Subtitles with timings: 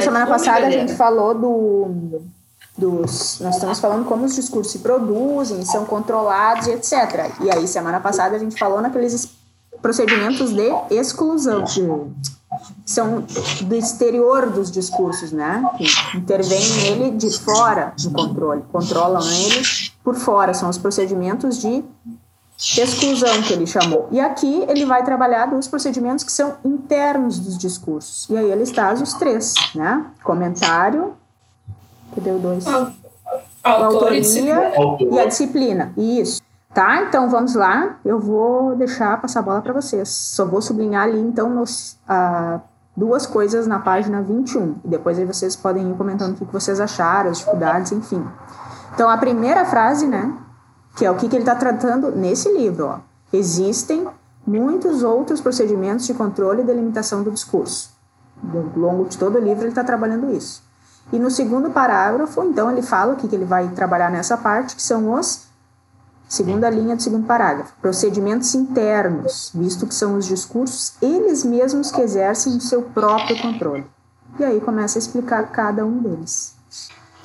[0.00, 2.22] Então, semana passada a gente falou do,
[2.76, 3.38] dos.
[3.40, 7.30] Nós estamos falando como os discursos se produzem, são controlados e etc.
[7.42, 9.28] E aí, semana passada, a gente falou naqueles
[9.80, 11.80] procedimentos de exclusão, que
[12.84, 13.24] são
[13.62, 15.62] do exterior dos discursos, né?
[15.76, 19.62] Que intervêm nele de fora do controle, controlam ele
[20.02, 21.84] por fora, são os procedimentos de
[22.60, 24.08] exclusão que ele chamou.
[24.10, 28.28] E aqui ele vai trabalhar dos procedimentos que são internos dos discursos.
[28.28, 30.04] E aí ele está os três, né?
[30.22, 31.14] Comentário,
[32.12, 32.66] que deu dois.
[32.66, 34.72] a autoria
[35.10, 35.92] e a disciplina.
[35.96, 36.42] Isso.
[36.74, 37.02] Tá?
[37.02, 37.96] Então vamos lá.
[38.04, 40.08] Eu vou deixar passar a bola para vocês.
[40.08, 42.60] Só vou sublinhar ali então nos, uh,
[42.96, 44.76] duas coisas na página 21.
[44.84, 48.24] E depois aí vocês podem ir comentando o que vocês acharam, as dificuldades, enfim.
[48.94, 50.32] Então a primeira frase, né?
[50.96, 52.86] Que é o que, que ele está tratando nesse livro.
[52.86, 52.98] Ó.
[53.32, 54.06] Existem
[54.46, 57.90] muitos outros procedimentos de controle e delimitação do discurso.
[58.42, 60.62] Ao longo de todo o livro ele está trabalhando isso.
[61.12, 64.76] E no segundo parágrafo, então, ele fala o que, que ele vai trabalhar nessa parte,
[64.76, 65.48] que são os
[66.28, 72.00] segunda linha do segundo parágrafo, procedimentos internos, visto que são os discursos eles mesmos que
[72.00, 73.84] exercem o seu próprio controle.
[74.38, 76.59] E aí começa a explicar cada um deles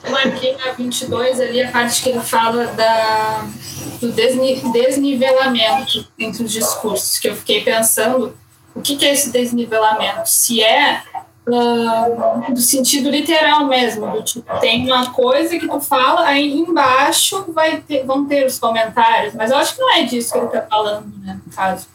[0.09, 3.45] marquei na 22 ali a parte que ele fala da,
[4.00, 8.36] do desni, desnivelamento entre os discursos, que eu fiquei pensando
[8.76, 10.30] o que, que é esse desnivelamento?
[10.30, 11.02] Se é
[11.48, 17.45] uh, do sentido literal mesmo, do tipo, tem uma coisa que tu fala, aí embaixo
[17.53, 20.48] vai ter, vão ter os comentários, mas eu acho que não é disso que ele
[20.48, 21.88] está falando, né, no caso.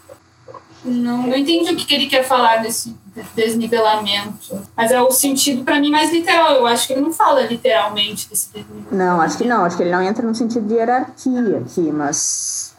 [0.82, 2.96] Não, não entendi o que, que ele quer falar desse
[3.34, 4.60] desnivelamento.
[4.76, 6.54] Mas é o sentido, para mim, mais literal.
[6.54, 8.94] Eu acho que ele não fala literalmente desse desnivelamento.
[8.94, 9.64] Não, acho que não.
[9.64, 12.74] Acho que ele não entra no sentido de hierarquia aqui, mas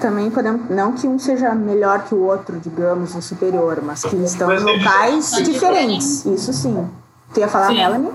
[0.00, 0.68] também podemos.
[0.70, 4.58] Não que um seja melhor que o outro, digamos, ou superior, mas que estão em
[4.58, 6.24] locais diferentes.
[6.24, 6.88] Isso sim.
[7.34, 7.74] Tu ia falar, sim.
[7.74, 8.12] Melanie?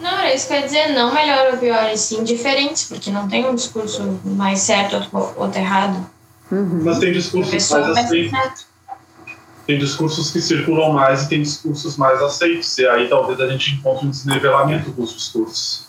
[0.00, 3.28] Não, isso que eu ia dizer, não melhor ou pior, e sim diferentes, porque não
[3.28, 6.04] tem um discurso mais certo ou outro errado.
[6.50, 6.82] Uhum.
[6.84, 8.66] Mas tem discursos mais aceitos.
[9.66, 12.76] Tem discursos que circulam mais e tem discursos mais aceitos.
[12.78, 15.86] E aí talvez a gente encontre um desnivelamento dos discursos.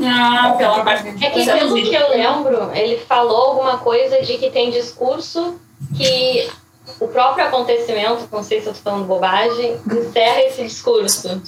[0.00, 4.50] Ah, pela parte É que pelo que eu lembro, ele falou alguma coisa de que
[4.50, 5.60] tem discurso
[5.96, 6.50] que
[6.98, 11.42] o próprio acontecimento, não sei se eu estou falando bobagem, encerra esse discurso.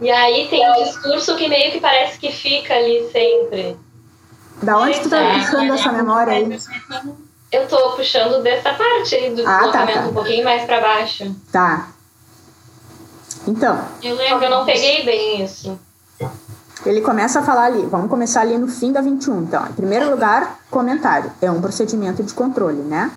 [0.00, 3.76] E aí tem um discurso que meio que parece que fica ali sempre.
[4.62, 6.58] Da onde tu tá puxando essa memória aí?
[7.52, 10.00] Eu tô puxando dessa parte aí do ah, tá, tá.
[10.02, 11.34] um pouquinho mais para baixo.
[11.50, 11.88] Tá.
[13.46, 13.88] Então.
[14.02, 15.78] Eu lembro, eu não peguei bem isso.
[16.86, 19.42] Ele começa a falar ali, vamos começar ali no fim da 21.
[19.42, 21.32] Então, em primeiro lugar, comentário.
[21.42, 23.10] É um procedimento de controle, né?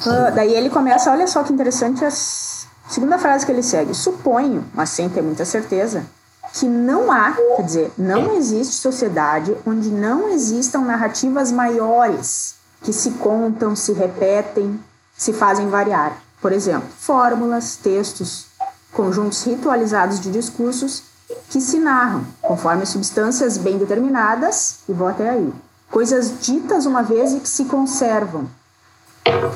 [0.00, 3.94] Uh, daí ele começa, olha só que interessante a segunda frase que ele segue.
[3.94, 6.04] Suponho, mas sem ter muita certeza,
[6.52, 13.12] que não há, quer dizer, não existe sociedade onde não existam narrativas maiores que se
[13.12, 14.78] contam, se repetem,
[15.16, 16.16] se fazem variar.
[16.40, 18.46] Por exemplo, fórmulas, textos,
[18.92, 21.04] conjuntos ritualizados de discursos
[21.48, 25.52] que se narram conforme substâncias bem determinadas, e vou até aí.
[25.90, 28.48] Coisas ditas uma vez e que se conservam,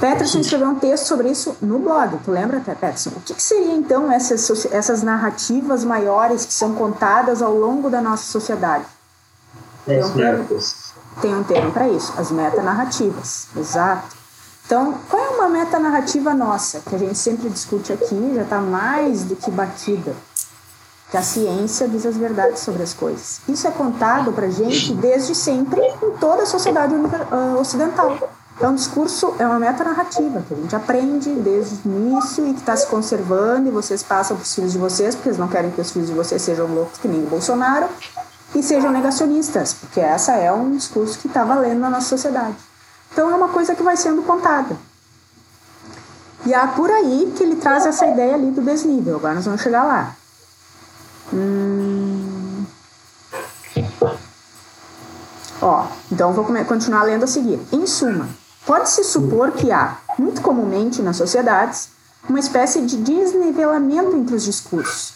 [0.00, 3.10] Peterson escreveu um texto sobre isso no blog, tu lembra, Peterson?
[3.10, 8.00] O que, que seria então essas, essas narrativas maiores que são contadas ao longo da
[8.00, 8.84] nossa sociedade?
[9.88, 10.48] Um termo,
[11.20, 14.16] tem um termo para isso, as metanarrativas, exato.
[14.66, 19.22] Então, qual é uma metanarrativa nossa, que a gente sempre discute aqui, já está mais
[19.22, 20.12] do que batida?
[21.08, 23.40] Que a ciência diz as verdades sobre as coisas.
[23.48, 26.94] Isso é contado para gente desde sempre em toda a sociedade
[27.30, 28.18] ah, ocidental.
[28.60, 32.60] É um discurso, é uma metanarrativa que a gente aprende desde o início e que
[32.60, 35.70] está se conservando e vocês passam para os filhos de vocês, porque eles não querem
[35.70, 37.86] que os filhos de vocês sejam loucos que nem o Bolsonaro
[38.58, 42.56] e sejam negacionistas, porque essa é um discurso que está valendo na nossa sociedade.
[43.12, 44.76] Então é uma coisa que vai sendo contada.
[46.44, 49.16] E é por aí que ele traz essa ideia ali do desnível.
[49.16, 50.14] Agora nós vamos chegar lá.
[51.32, 52.64] Hum...
[55.60, 57.60] Ó, então vou continuar lendo a seguir.
[57.72, 58.28] Em suma,
[58.66, 61.88] Pode-se supor que há, muito comumente nas sociedades,
[62.28, 65.12] uma espécie de desnivelamento entre os discursos.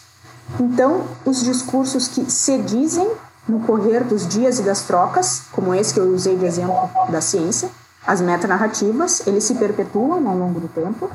[0.61, 3.11] Então, os discursos que se dizem
[3.50, 7.20] no correr dos dias e das trocas, como esse que eu usei de exemplo da
[7.20, 7.69] ciência,
[8.06, 11.11] as metanarrativas, eles se perpetuam ao longo do tempo,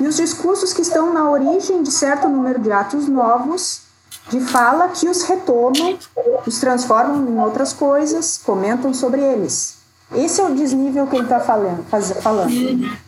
[0.00, 3.82] e os discursos que estão na origem de certo número de atos novos
[4.30, 5.98] de fala que os retomam,
[6.46, 9.76] os transformam em outras coisas, comentam sobre eles.
[10.14, 11.84] Esse é o desnível que ele está falando,
[12.22, 12.50] falando.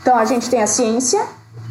[0.00, 1.25] Então, a gente tem a ciência,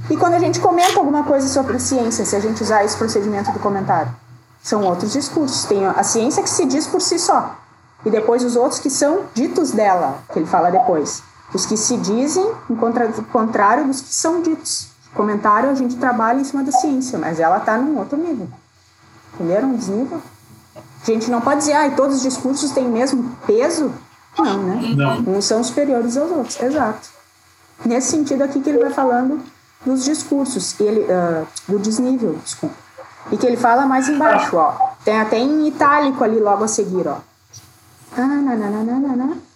[0.10, 3.51] E quando a gente comenta alguma coisa sobre ciência, se a gente usar esse procedimento
[3.51, 4.12] do comentário,
[4.68, 5.64] são outros discursos.
[5.64, 7.56] Tem a ciência que se diz por si só,
[8.06, 11.24] e depois os outros que são ditos dela, que ele fala depois.
[11.54, 14.90] Os que se dizem em contra, contrário dos que são ditos.
[15.14, 18.50] Comentário a gente trabalha em cima da ciência, mas ela está num outro nível.
[19.34, 20.22] Entenderam o desnível?
[20.75, 23.94] A gente não pode dizer, ah, todos os discursos têm o mesmo peso.
[24.38, 24.94] Não, né?
[24.96, 25.38] Não.
[25.38, 26.62] Uns são superiores aos outros.
[26.62, 27.10] Exato.
[27.86, 29.42] Nesse sentido aqui que ele vai falando
[29.86, 32.87] dos discursos, ele, uh, do desnível, desculpa.
[33.32, 34.74] E que ele fala mais embaixo, ó.
[35.04, 37.18] Tem até em itálico ali logo a seguir, ó.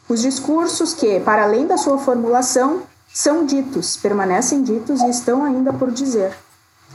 [0.08, 2.82] Os discursos que, para além da sua formulação,
[3.14, 6.34] são ditos, permanecem ditos e estão ainda por dizer.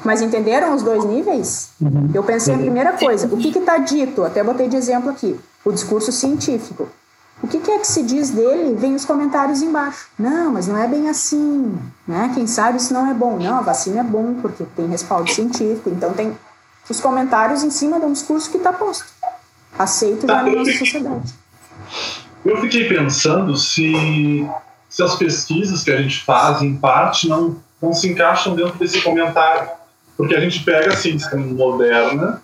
[0.05, 1.71] Mas entenderam os dois níveis?
[1.81, 2.11] Uhum.
[2.13, 4.25] Eu pensei a primeira coisa, o que está dito?
[4.25, 6.89] Até botei de exemplo aqui, o discurso científico.
[7.43, 8.75] O que, que, é que se diz dele?
[8.75, 10.09] Vem os comentários embaixo.
[10.19, 11.79] Não, mas não é bem assim.
[12.09, 12.31] Né?
[12.35, 13.37] Quem sabe isso não é bom.
[13.37, 15.91] Não, a vacina é bom porque tem respaldo científico.
[15.91, 16.37] Então tem
[16.93, 19.07] os comentários em cima de um discurso que está posto.
[19.79, 21.35] Aceito já na nossa sociedade.
[22.45, 24.49] Eu fiquei pensando se,
[24.89, 29.01] se as pesquisas que a gente faz, em parte, não, não se encaixam dentro desse
[29.03, 29.69] comentário.
[30.17, 32.41] Porque a gente pega a ciência moderna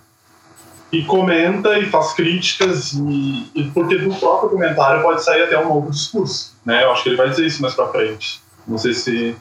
[0.90, 5.68] e comenta e faz críticas e, e, porque do próprio comentário pode sair até um
[5.68, 6.84] novo discurso, né?
[6.84, 8.42] Eu acho que ele vai dizer isso mais para frente.
[8.68, 9.34] Não sei se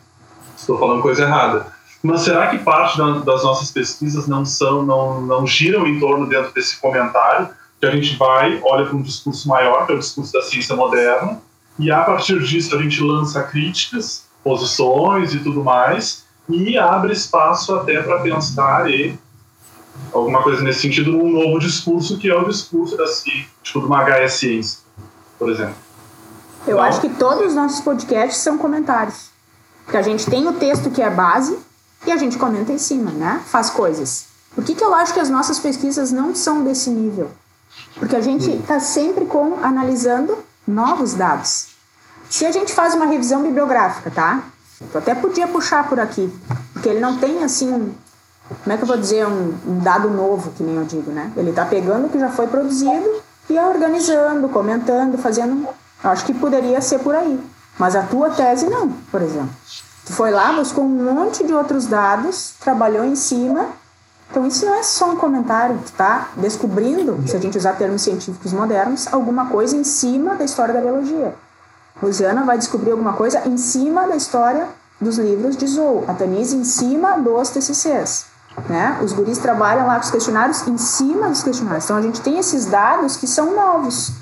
[0.55, 1.65] estou falando coisa errada.
[2.03, 6.27] Mas será que parte da, das nossas pesquisas não são, não, não giram em torno
[6.27, 7.49] dentro desse comentário
[7.79, 10.75] que a gente vai, olha para um discurso maior, que é o discurso da ciência
[10.75, 11.41] moderna,
[11.79, 17.73] e a partir disso a gente lança críticas, posições e tudo mais, e abre espaço
[17.75, 19.17] até para pensar e
[20.13, 23.85] alguma coisa nesse sentido num novo discurso que é o discurso da ciência, tipo de
[23.85, 24.79] uma HS Ciência,
[25.39, 25.75] por exemplo.
[26.67, 26.83] Eu Não?
[26.83, 29.31] acho que todos os nossos podcasts são comentários.
[29.83, 31.57] Porque a gente tem o texto que é base
[32.05, 33.41] e a gente comenta em cima, né?
[33.45, 34.25] Faz coisas.
[34.53, 37.31] Por que, que eu acho que as nossas pesquisas não são desse nível?
[37.95, 40.37] Porque a gente está sempre com analisando
[40.67, 41.67] novos dados.
[42.29, 44.43] Se a gente faz uma revisão bibliográfica, tá?
[44.93, 46.33] Eu até podia puxar por aqui,
[46.73, 47.93] porque ele não tem assim
[48.63, 51.31] como é que eu vou dizer, um, um dado novo, que nem eu digo, né?
[51.37, 55.67] Ele está pegando o que já foi produzido e organizando, comentando, fazendo.
[56.03, 57.39] Acho que poderia ser por aí.
[57.79, 59.49] Mas a tua tese não, por exemplo.
[60.05, 63.67] Foi lá, buscou um monte de outros dados, trabalhou em cima.
[64.29, 68.53] Então isso não é só um comentário, tá descobrindo, se a gente usar termos científicos
[68.53, 71.35] modernos, alguma coisa em cima da história da biologia.
[72.01, 74.67] Rosiana vai descobrir alguma coisa em cima da história
[74.99, 76.05] dos livros de Zou.
[76.07, 78.25] A Tanise em cima dos TCCs.
[78.69, 78.99] Né?
[79.01, 81.85] Os guris trabalham lá com os questionários em cima dos questionários.
[81.85, 84.13] Então a gente tem esses dados que são novos.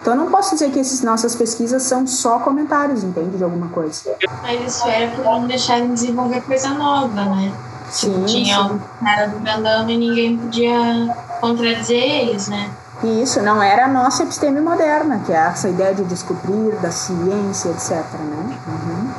[0.00, 3.36] Então eu não posso dizer que essas nossas pesquisas são só comentários, entende?
[3.36, 4.16] De alguma coisa.
[4.42, 7.52] Mas isso era por não deixarem desenvolver coisa nova, né?
[7.90, 8.24] Sim.
[8.26, 12.70] Tinha o cara do Gandama e ninguém podia contradizer eles, né?
[13.02, 17.70] Isso, não era a nossa episteme moderna, que é essa ideia de descobrir, da ciência,
[17.70, 17.92] etc.
[17.92, 18.58] Né?
[18.66, 19.10] Uhum.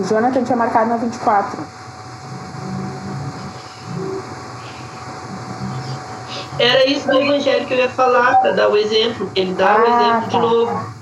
[0.00, 1.81] O Jonathan tinha marcado na 24.
[6.58, 9.78] Era isso do evangelho que eu ia falar, para dar o exemplo, ele dá ah,
[9.78, 10.28] o exemplo tá.
[10.28, 10.92] de novo.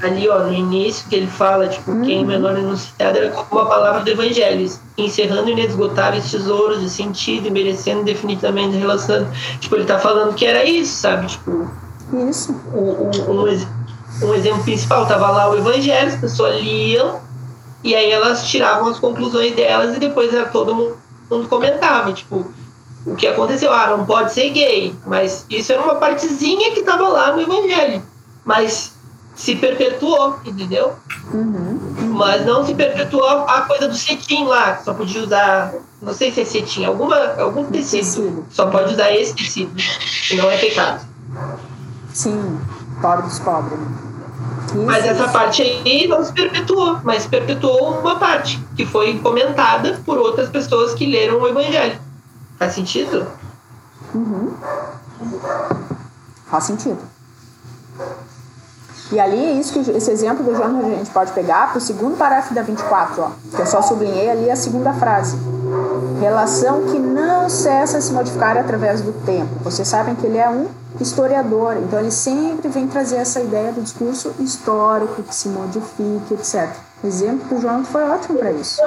[0.00, 2.02] Ali, ó, no início, que ele fala, tipo, uhum.
[2.02, 7.50] quem menor enunciado era como a palavra do evangelho, encerrando inesgotáveis tesouros de sentido e
[7.50, 9.26] merecendo definitivamente relação.
[9.58, 11.26] Tipo, ele tá falando que era isso, sabe?
[11.26, 11.68] Tipo,
[12.28, 12.52] isso.
[12.72, 17.20] Um, um, um exemplo principal, tava lá o evangelho, as pessoas liam,
[17.82, 20.96] e aí elas tiravam as conclusões delas e depois era todo mundo
[21.48, 22.50] comentava, tipo,
[23.12, 23.72] o que aconteceu?
[23.72, 24.94] Ah, não pode ser gay.
[25.06, 28.02] Mas isso era uma partezinha que estava lá no Evangelho.
[28.44, 28.92] Mas
[29.38, 30.94] se perpetuou, entendeu?
[31.32, 31.78] Uhum.
[32.12, 36.32] Mas não se perpetuou a coisa do cetim lá, que só podia usar, não sei
[36.32, 38.00] se é cetim, alguma, algum tecido.
[38.00, 38.46] tecido.
[38.50, 39.70] Só pode usar esse tecido,
[40.26, 41.06] que não é pecado.
[42.12, 42.58] Sim,
[43.00, 43.78] pobre dos pobres.
[44.66, 50.00] Isso, mas essa parte aí não se perpetuou, mas perpetuou uma parte, que foi comentada
[50.04, 52.07] por outras pessoas que leram o Evangelho.
[52.58, 53.26] Faz sentido?
[54.14, 54.52] Uhum.
[56.46, 56.98] Faz sentido.
[59.10, 61.80] E ali é isso que esse exemplo do Jonas a gente pode pegar para o
[61.80, 65.38] segundo parágrafo da 24, ó, que eu só sublinhei ali a segunda frase.
[66.20, 69.48] Relação que não cessa se modificar através do tempo.
[69.62, 70.66] Vocês sabem que ele é um
[71.00, 76.68] historiador, então ele sempre vem trazer essa ideia do discurso histórico que se modifique, etc.
[77.02, 78.82] O exemplo do Jonas foi ótimo para isso.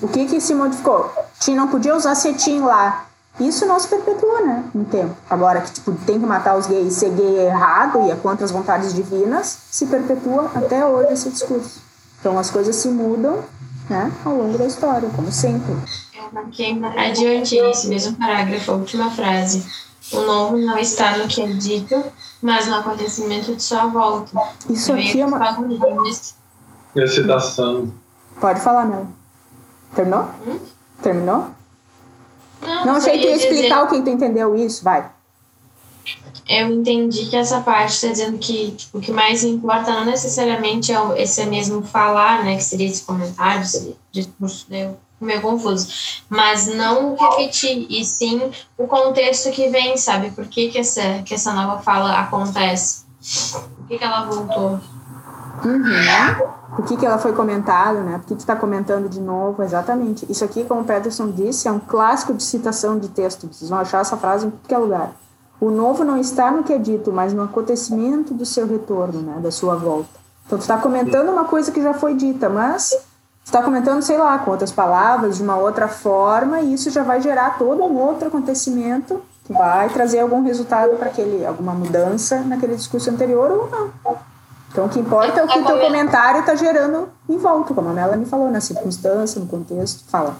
[0.00, 1.10] O que que se modificou?
[1.40, 3.06] Ti não podia usar cetim lá.
[3.40, 4.64] Isso não se perpetuou, né?
[4.74, 5.14] No tempo.
[5.30, 8.44] Agora que tipo, tem que matar os gays, ser gay é errado e é contra
[8.44, 11.80] as vontades divinas, se perpetua até hoje esse discurso.
[12.20, 13.44] Então as coisas se mudam
[13.88, 15.72] né, ao longo da história, como sempre.
[16.14, 19.64] Eu marquei adiante nesse mesmo parágrafo, a última frase.
[20.12, 22.02] O novo não está no que é dito,
[22.42, 24.30] mas no acontecimento de sua volta.
[24.68, 25.58] Isso aqui é uma.
[26.94, 27.92] E a citação.
[28.40, 29.06] Pode falar, Mel.
[29.94, 30.28] Terminou?
[30.46, 30.58] Hum?
[31.02, 31.46] Terminou?
[32.60, 35.10] Não, Não, achei que ia ia dizer- explicar o que tu entendeu isso, vai.
[36.48, 40.90] Eu entendi que essa parte está dizendo que tipo, o que mais importa não necessariamente
[40.90, 42.56] é o- esse mesmo falar, né?
[42.56, 44.86] Que seria esse comentário, seria discurso, né?
[44.86, 45.88] eu fico meio confuso.
[46.28, 50.30] Mas não repetir, e sim o contexto que vem, sabe?
[50.30, 53.04] Por que, que, essa, que essa nova fala acontece?
[53.76, 54.80] Por que, que ela voltou?
[55.64, 56.57] Uhum.
[56.74, 58.18] Por que, que ela foi comentada, né?
[58.18, 59.62] Por que, que está comentando de novo?
[59.62, 60.30] Exatamente.
[60.30, 63.48] Isso aqui, como o Peterson disse, é um clássico de citação de texto.
[63.50, 65.12] Vocês vão achar essa frase em qualquer lugar.
[65.60, 69.40] O novo não está no que é dito, mas no acontecimento do seu retorno, né?
[69.40, 70.10] Da sua volta.
[70.46, 72.96] Então, tu está comentando uma coisa que já foi dita, mas
[73.44, 77.20] está comentando, sei lá, com outras palavras, de uma outra forma, e isso já vai
[77.20, 82.76] gerar todo um outro acontecimento que vai trazer algum resultado para aquele, alguma mudança naquele
[82.76, 84.18] discurso anterior ou não.
[84.70, 87.88] Então, o que importa é o que o teu comentário está gerando em volta, como
[87.88, 90.04] a Melanie falou, na circunstância, no contexto.
[90.10, 90.36] Fala.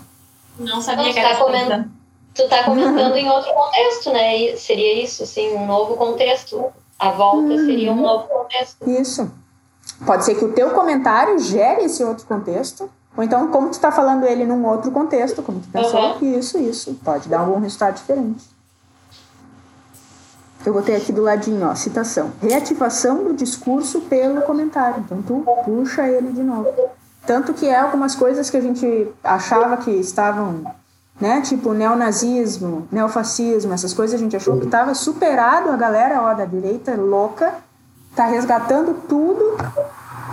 [0.59, 1.69] Não sabia Não, que tu era tá comentando.
[1.69, 1.91] comentando.
[2.35, 4.37] Tu tá comentando em outro contexto, né?
[4.37, 6.63] E seria isso, assim, um novo contexto.
[6.99, 8.89] A volta seria um novo contexto.
[8.91, 9.31] Isso.
[10.05, 13.91] Pode ser que o teu comentário gere esse outro contexto, ou então, como tu está
[13.91, 16.39] falando ele num outro contexto, como tu pensou, Uhum.
[16.39, 16.95] isso, isso.
[17.05, 18.45] Pode dar algum resultado diferente.
[20.69, 22.31] Eu botei aqui do ladinho, ó, citação.
[22.43, 25.03] Reativação do discurso pelo comentário.
[25.03, 26.69] Então, tu puxa ele de novo.
[27.27, 30.63] Tanto que é algumas coisas que a gente achava que estavam,
[31.19, 36.35] né, tipo neonazismo, neofascismo, essas coisas a gente achou que estava superado, a galera, ó,
[36.35, 37.55] da direita louca,
[38.15, 39.57] tá resgatando tudo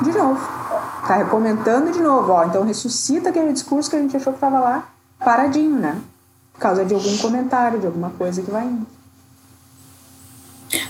[0.01, 0.45] de novo.
[1.07, 2.43] Tá comentando de novo, ó.
[2.43, 4.83] Então ressuscita aquele discurso que a gente achou que estava lá
[5.17, 5.97] paradinho, né?
[6.51, 8.95] Por causa de algum comentário, de alguma coisa que vai indo.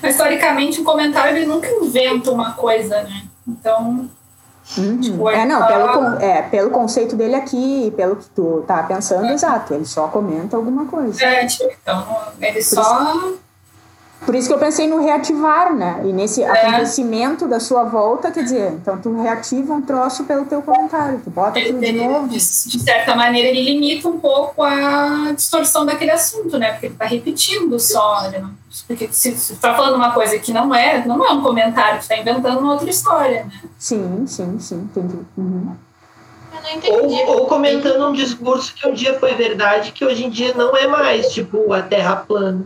[0.02, 3.24] Mas, historicamente, um comentário ele nunca inventa uma coisa, né?
[3.48, 4.10] Então,
[4.78, 5.00] Uhum.
[5.00, 9.74] Tipo, É, não, pelo, é, pelo conceito dele aqui, pelo que tu tá pensando, exato.
[9.76, 11.24] Ele só comenta alguma coisa.
[11.24, 12.08] é, tipo, então
[12.42, 13.32] ele só.
[14.26, 16.02] Por isso que eu pensei no reativar, né?
[16.04, 16.50] E nesse É.
[16.50, 21.22] acontecimento da sua volta, quer dizer, então tu reativa um troço pelo teu comentário.
[21.24, 22.28] Tu bota Ele, aquilo de ele, novo.
[22.28, 26.72] de, de certa maneira, ele limita um pouco a distorção daquele assunto, né?
[26.72, 28.24] Porque ele tá repetindo só.
[28.32, 28.50] Não,
[28.88, 32.08] porque se você tá falando uma coisa que não é, não é um comentário, tu
[32.08, 33.52] tá inventando uma outra história, né?
[33.78, 35.20] Sim, sim, sim, entendi.
[35.38, 35.76] Uhum.
[36.56, 37.24] Eu não entendi.
[37.28, 40.76] Ou, ou comentando um discurso que um dia foi verdade, que hoje em dia não
[40.76, 42.66] é mais, tipo, a terra plana.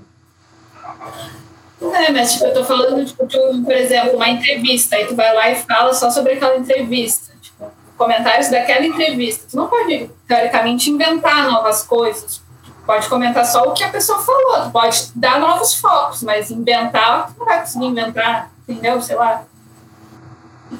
[1.82, 5.34] É, mas tipo, eu tô falando, tipo, de, por exemplo, uma entrevista, aí tu vai
[5.34, 9.48] lá e fala só sobre aquela entrevista, tipo, comentários daquela entrevista.
[9.50, 12.42] Tu não pode, teoricamente, inventar novas coisas.
[12.64, 16.52] Tu pode comentar só o que a pessoa falou, tu pode dar novos focos, mas
[16.52, 19.02] inventar, tu não vai conseguir inventar, entendeu?
[19.02, 19.44] Sei lá.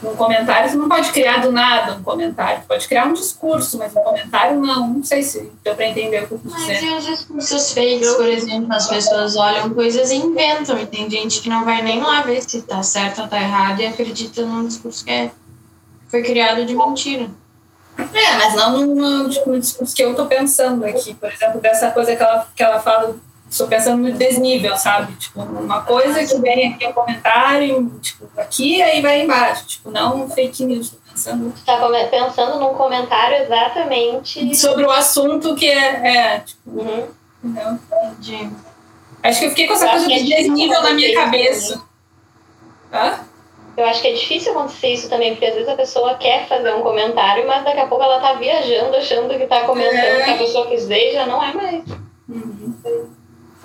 [0.02, 3.94] Um comentário, tu não pode criar do nada um comentário, pode criar um discurso, mas
[3.94, 4.88] um comentário não.
[4.88, 6.84] Não sei se deu pra entender o que eu quis Mas dizer.
[6.84, 11.42] e os discursos fakes, por exemplo, as pessoas olham coisas e inventam, e tem gente
[11.42, 14.66] que não vai nem lá ver se tá certo ou tá errado e acredita num
[14.66, 15.32] discurso que é,
[16.08, 17.30] foi criado de mentira.
[17.98, 21.92] É, mas não no, no, no discurso que eu tô pensando aqui, por exemplo, dessa
[21.92, 23.16] coisa que ela, que ela fala,
[23.50, 25.14] estou pensando no desnível, sabe?
[25.14, 30.30] Tipo, uma coisa que vem aqui é comentário, tipo, aqui aí vai embaixo, tipo, não
[30.30, 31.78] fake news, tô pensando tá
[32.10, 34.56] pensando num comentário exatamente.
[34.56, 37.08] sobre o assunto que é, é tipo, Uhum.
[37.44, 37.80] entendeu?
[38.20, 38.50] De,
[39.22, 41.82] Acho que eu fiquei com essa Eu coisa do é desnível na minha cabeça.
[42.94, 43.20] Hã?
[43.76, 46.74] Eu acho que é difícil acontecer isso também, porque às vezes a pessoa quer fazer
[46.74, 50.22] um comentário, mas daqui a pouco ela tá viajando, achando que tá comentando É.
[50.22, 51.84] o que a pessoa quis dizer e já não é mais.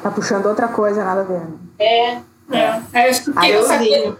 [0.04, 1.40] Tá puxando outra coisa, nada a ver.
[1.40, 1.48] Né?
[1.78, 2.18] É.
[2.52, 2.80] É.
[2.92, 4.18] Aí eu acho que eu.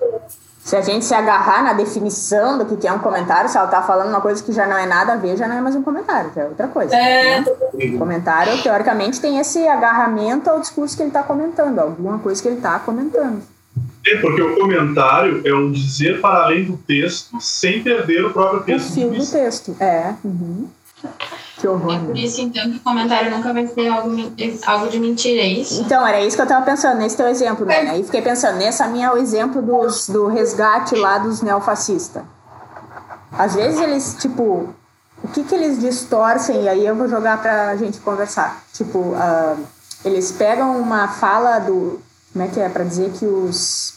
[0.64, 3.66] Se a gente se agarrar na definição do que que é um comentário, se ela
[3.66, 5.76] tá falando uma coisa que já não é nada a ver, já não é mais
[5.76, 6.96] um comentário, que é outra coisa.
[6.96, 7.98] É, né?
[7.98, 12.56] Comentário, teoricamente, tem esse agarramento ao discurso que ele está comentando, alguma coisa que ele
[12.56, 13.42] está comentando.
[14.06, 18.60] É, porque o comentário é um dizer para além do texto sem perder o próprio
[18.60, 18.88] O texto.
[18.88, 19.76] de fio do texto.
[19.78, 20.14] É.
[20.24, 20.66] uhum.
[21.64, 21.94] Que horror.
[21.94, 22.20] é por né?
[22.20, 24.14] isso, então, que o comentário nunca vai ser algo,
[24.66, 25.80] algo de mentira, é isso?
[25.80, 27.88] Então, era isso que eu estava pensando, nesse teu exemplo, né?
[27.88, 32.22] Aí fiquei pensando, nessa minha o exemplo dos, do resgate lá dos neofascistas.
[33.32, 34.68] Às vezes eles, tipo,
[35.22, 38.62] o que que eles distorcem, e aí eu vou jogar pra gente conversar.
[38.74, 39.56] Tipo, ah,
[40.04, 41.98] eles pegam uma fala do.
[42.30, 42.68] Como é que é?
[42.68, 43.93] Pra dizer que os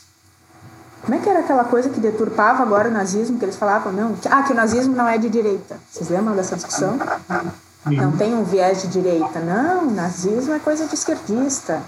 [1.08, 4.14] Como é que era aquela coisa que deturpava agora o nazismo, que eles falavam, não,
[4.16, 5.80] que, ah, que o nazismo não é de direita.
[5.90, 7.00] Vocês lembram dessa discussão?
[7.86, 9.40] Não tem um viés de direita.
[9.40, 11.82] Não, nazismo é coisa de esquerdista.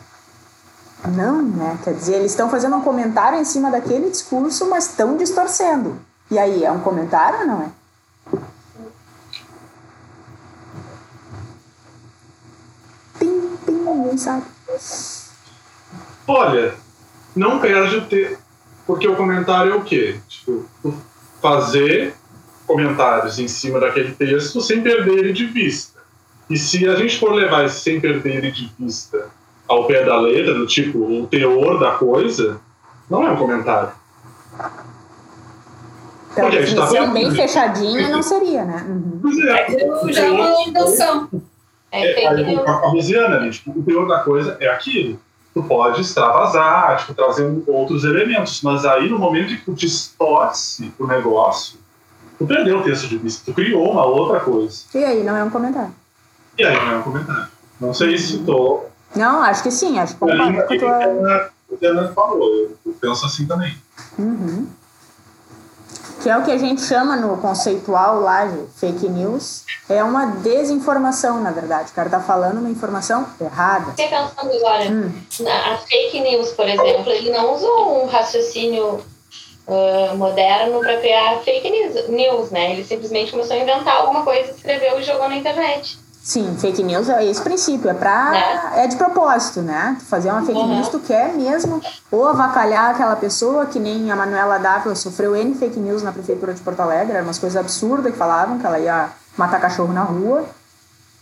[1.05, 1.77] Não, né?
[1.83, 5.99] Quer dizer, eles estão fazendo um comentário em cima daquele discurso, mas estão distorcendo.
[6.31, 7.69] E aí, é um comentário ou não é?
[13.19, 14.43] Pim, pim, ninguém sabe.
[16.25, 16.73] Olha,
[17.35, 18.39] não perde o ter.
[18.89, 20.15] Porque o comentário é o quê?
[20.27, 20.65] Tipo,
[21.39, 22.15] fazer
[22.65, 26.00] comentários em cima daquele texto sem perder ele de vista.
[26.50, 29.29] E se a gente for levar esse sem perder ele de vista
[29.67, 32.60] ao pé da letra, do tipo, o teor da coisa,
[33.08, 33.91] não é um comentário.
[36.34, 38.88] Pela definição bem fechadinha, não seria, né?
[38.89, 39.19] Uhum.
[39.22, 41.29] Pois é, Já é uma invenção.
[41.91, 42.67] É É, aí, news.
[42.67, 45.19] a, a Rosiana ali, tipo, o teor da coisa é aquilo.
[45.53, 51.08] Tu pode extravasar, tipo, trazer outros elementos, mas aí no momento que tu distorce o
[51.08, 51.79] negócio,
[52.38, 54.84] tu perdeu o texto de vista, tu criou uma outra coisa.
[54.94, 55.94] E aí, não é um comentário.
[56.58, 57.48] E aí não é um comentário.
[57.79, 58.84] Não sei se tô.
[59.15, 61.51] Não, acho que sim, acho que concordo com a tua...
[61.72, 63.75] a Diana falou, eu penso assim também.
[64.18, 64.68] Uhum.
[66.21, 70.25] Que é o que a gente chama no conceitual lá de fake news, é uma
[70.25, 71.91] desinformação, na verdade.
[71.91, 73.91] O cara tá falando uma informação errada.
[73.91, 75.11] Fiquei pensando agora, Hum.
[75.73, 79.01] as fake news, por exemplo, ele não usou um raciocínio
[79.69, 82.71] ah, moderno para criar fake news, news, né?
[82.71, 85.99] Ele simplesmente começou a inventar alguma coisa, escreveu e jogou na internet.
[86.21, 88.71] Sim, fake news é esse princípio, é pra.
[88.75, 89.95] É de propósito, né?
[89.99, 90.75] Tu fazer uma fake Uhum.
[90.75, 95.55] news, tu quer mesmo ou avacalhar aquela pessoa, que nem a Manuela Dávila sofreu N
[95.55, 98.77] fake news na prefeitura de Porto Alegre, eram umas coisas absurdas que falavam que ela
[98.79, 100.45] ia matar cachorro na rua,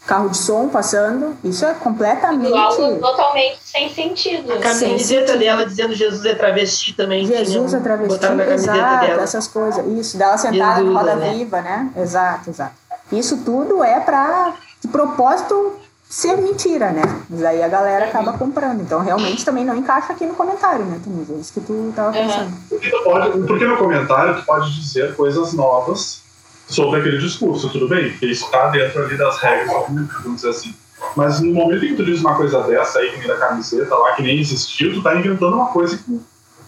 [0.06, 1.38] carro de som passando.
[1.44, 2.58] Isso é completamente.
[2.58, 4.52] Algo totalmente sem sentido.
[4.52, 7.26] A camiseta dela dizendo Jesus é travesti também.
[7.26, 9.22] Jesus é travesti, na exato, dela.
[9.24, 9.86] essas coisas.
[9.86, 11.34] Isso, dela sentada Jesus, em roda né?
[11.34, 11.92] viva, né?
[11.96, 12.74] Exato, exato.
[13.12, 14.54] Isso tudo é pra,
[14.88, 15.74] de propósito,
[16.10, 17.02] ser mentira, né?
[17.30, 18.82] Mas aí a galera acaba comprando.
[18.82, 21.34] Então, realmente, também não encaixa aqui no comentário, né, Denise?
[21.34, 22.52] É isso que tu tava pensando.
[22.70, 26.22] Porque, tu pode, porque no comentário tu pode dizer coisas novas
[26.68, 28.12] sobre aquele discurso, tudo bem?
[28.12, 29.72] Porque isso está dentro ali das regras,
[30.24, 30.74] vamos dizer assim.
[31.16, 33.96] Mas no momento em que tu diz uma coisa dessa aí, que nem da camiseta
[33.96, 36.20] lá, que nem existiu, tu tá inventando uma coisa que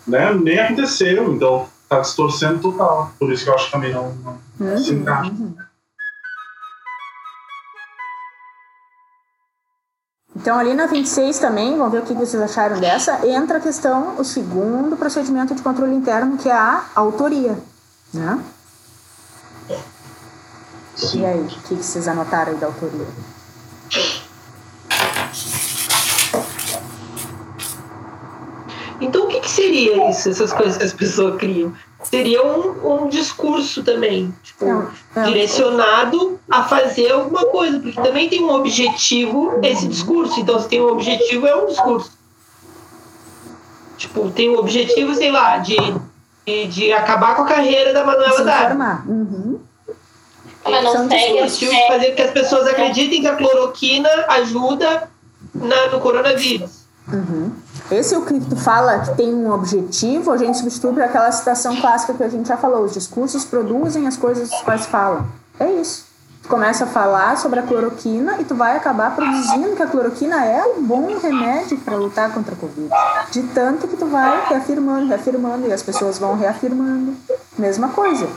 [0.08, 3.12] né, nem aconteceu, então tá distorcendo total.
[3.20, 4.14] Por isso que eu acho que também não,
[4.60, 5.32] não se Uhum, encaixa.
[5.32, 5.54] uhum.
[10.42, 14.16] Então, ali na 26 também, vamos ver o que vocês acharam dessa, entra a questão,
[14.18, 17.58] o segundo procedimento de controle interno, que é a autoria,
[18.14, 18.42] né?
[21.14, 23.06] E aí, o que que vocês anotaram aí da autoria?
[29.02, 31.74] Então, o que, que seria isso, essas coisas que as pessoas criam?
[32.04, 35.24] Seria um, um discurso também, tipo, Não, não.
[35.26, 40.40] direcionado a fazer alguma coisa, porque também tem um objetivo esse discurso.
[40.40, 42.12] Então, se tem um objetivo, é um discurso.
[43.98, 45.76] Tipo, tem um objetivo, sei lá, de,
[46.46, 49.04] de, de acabar com a carreira da Manuela Dávila.
[49.06, 49.60] Uhum.
[50.64, 54.10] Mas não São segue Objetivo de fazer com que as pessoas acreditem que a cloroquina
[54.30, 55.10] ajuda
[55.54, 56.86] na, no coronavírus.
[57.08, 57.52] Uhum.
[57.92, 61.32] Esse é o que tu fala que tem um objetivo, a gente substitui por aquela
[61.32, 65.26] citação clássica que a gente já falou: os discursos produzem as coisas das quais falam.
[65.60, 66.08] É isso.
[66.44, 70.46] Tu começa a falar sobre a cloroquina e tu vai acabar produzindo que a cloroquina
[70.46, 72.90] é um bom remédio para lutar contra a Covid.
[73.32, 77.16] De tanto que tu vai reafirmando, reafirmando, e as pessoas vão reafirmando.
[77.58, 78.28] Mesma coisa.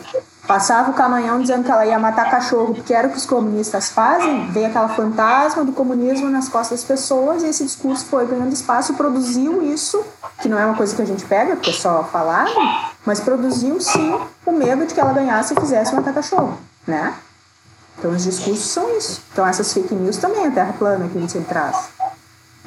[0.46, 3.90] Passava o camanhão dizendo que ela ia matar cachorro porque era o que os comunistas
[3.90, 8.52] fazem, veio aquela fantasma do comunismo nas costas das pessoas e esse discurso foi ganhando
[8.52, 10.05] espaço, produziu isso,
[10.40, 12.46] que não é uma coisa que a gente pega, porque é só falar,
[13.07, 17.14] mas produziu sim o medo de que ela ganhasse e fizesse matar cachorro, né?
[17.98, 19.22] Então os discursos são isso.
[19.33, 21.88] Então essas fake news também é terra plana que a gente traz.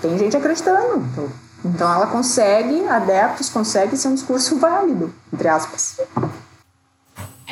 [0.01, 1.05] Tem gente acreditando.
[1.11, 1.29] Então,
[1.65, 5.97] então ela consegue, adeptos, consegue ser um discurso válido, entre aspas.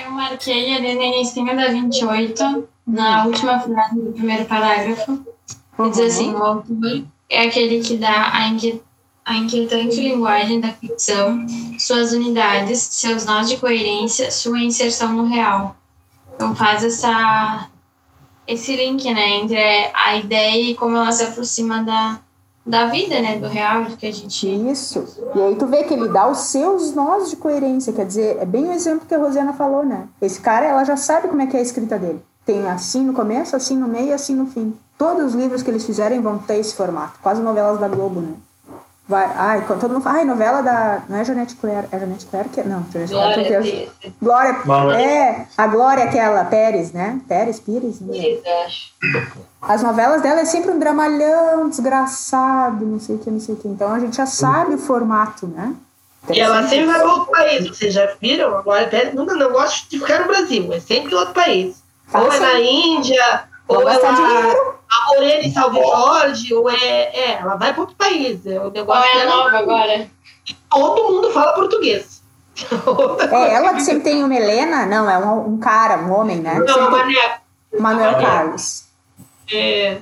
[0.04, 5.26] Eu marquei ali no início da 28, na última frase do primeiro parágrafo.
[5.76, 8.82] que Diz assim, o autor é aquele que dá a, inque-
[9.26, 11.46] a inquietante linguagem da ficção,
[11.80, 15.76] suas unidades, seus nós de coerência, sua inserção no real.
[16.36, 17.70] Então faz essa,
[18.46, 19.58] esse link, né, entre
[19.94, 22.20] a ideia e como ela se aproxima da,
[22.66, 24.48] da vida, né, do real, que a gente...
[24.72, 25.06] Isso.
[25.36, 28.46] E aí tu vê que ele dá os seus nós de coerência, quer dizer, é
[28.46, 30.08] bem o exemplo que a Rosiana falou, né?
[30.22, 32.24] Esse cara, ela já sabe como é que é a escrita dele.
[32.46, 34.74] Tem assim no começo, assim no meio assim no fim.
[34.98, 38.34] Todos os livros que eles fizerem vão ter esse formato, quase novelas da Globo, né?
[39.06, 41.02] Vai, ai, quando todo mundo fala, ai, novela da.
[41.10, 42.64] Não é Janete Claire, é Janete Claire que.
[42.64, 43.92] Não, Janete Glória Claire.
[44.00, 44.14] Pires.
[44.22, 45.02] Glória.
[45.02, 47.20] É, a Glória, aquela, Pérez, né?
[47.28, 48.00] Pérez, Pires.
[48.00, 48.14] né?
[48.14, 48.94] Pires, acho.
[49.62, 53.58] As novelas dela é sempre um dramalhão, desgraçado, não sei o que, não sei o
[53.58, 53.68] que.
[53.68, 55.76] Então a gente já sabe o formato, né?
[56.30, 57.68] E ela sempre vai para outro país.
[57.68, 58.56] Vocês já viram?
[58.56, 61.84] Agora Pérez nunca não gosta de ficar no Brasil, é sempre em outro país.
[62.14, 64.73] Ou é na Índia, Vai ou é lá dinheiro.
[64.94, 67.32] A Morena em Salve Jorge, ou é, é.
[67.40, 68.46] Ela vai para outro país.
[68.46, 69.36] É o Qual negócio é a dela.
[69.44, 70.08] nova agora?
[70.70, 72.22] Todo mundo fala português.
[73.32, 74.86] É ela que sempre tem uma Helena?
[74.86, 76.60] Não, é um, um cara, um homem, né?
[76.60, 77.40] Não, Mané.
[77.80, 78.84] Manuel Carlos.
[79.52, 79.98] É,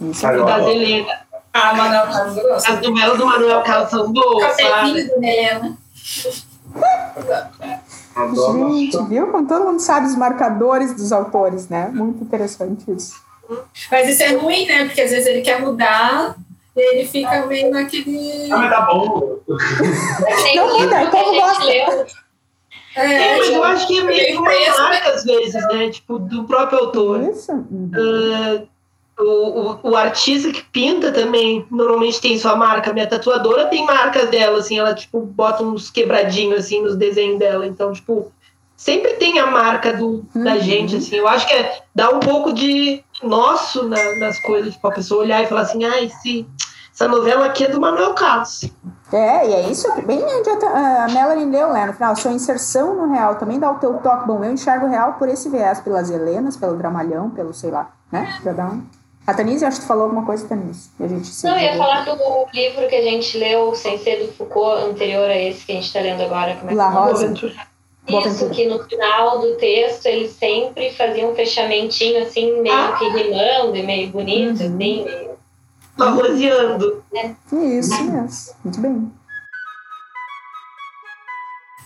[0.00, 0.20] Isso.
[0.20, 0.52] Carioca.
[0.52, 1.20] das Helena.
[1.52, 2.72] Ah, Manuel Carlos, eu gosto.
[2.72, 4.56] As novelas do Manuel Carlos são boas.
[4.56, 5.78] Cafezinho do Helena.
[8.66, 9.28] Gente, viu?
[9.28, 11.88] Como todo mundo sabe os marcadores dos autores, né?
[11.88, 13.14] Muito interessante isso.
[13.90, 14.84] Mas isso é ruim, né?
[14.84, 16.36] Porque às vezes ele quer mudar
[16.76, 18.52] e ele fica meio naquele.
[18.52, 19.38] Ah, mas tá bom.
[20.42, 21.64] Tem Não um livro muda, que a gente gosta.
[21.64, 22.06] leu.
[22.94, 25.90] É, mas eu tipo, acho que é meio uma marca às vezes, né?
[25.90, 27.22] Tipo, do próprio autor.
[27.30, 27.52] Isso?
[27.52, 27.90] Uhum.
[27.94, 28.62] Ah,
[29.18, 32.92] o, o, o artista que pinta também normalmente tem sua marca.
[32.92, 37.66] Minha tatuadora tem marcas dela, assim, ela tipo bota uns quebradinhos assim nos desenhos dela.
[37.66, 38.32] Então, tipo,
[38.78, 40.60] sempre tem a marca do, da Uhum.
[40.60, 41.16] gente, assim.
[41.16, 45.22] Eu acho que é dar um pouco de nosso na- nas coisas, tipo, a pessoa
[45.22, 46.46] olhar e falar assim, ah, esse,
[46.94, 48.64] essa novela aqui é do Manuel Carlos.
[49.12, 51.86] É, e é isso, bem onde a Melanie leu, né?
[51.86, 54.26] No final, sua inserção no real também dá o teu toque.
[54.26, 57.90] Bom, eu enxergo o real por esse viés, pelas Helenas, pelo dramalhão, pelo sei lá,
[58.12, 58.38] né?
[58.44, 58.82] Já dá um...
[59.26, 60.88] A Tanise, acho que tu falou alguma coisa, Tanise.
[60.98, 62.16] A gente Não, eu ia falar do
[62.54, 65.86] livro que a gente leu sem ser do Foucault, anterior a esse que a gente
[65.86, 66.54] está lendo agora.
[66.56, 66.88] Como é que La é?
[66.88, 67.34] Rosa.
[68.08, 73.76] Isso, que no final do texto eles sempre faziam um fechamentinho assim, meio que rimando
[73.76, 74.54] e meio bonito, Uhum.
[74.54, 75.28] assim, meio...
[75.98, 77.04] Arrozeando.
[77.52, 78.54] Isso mesmo.
[78.64, 79.12] Muito bem.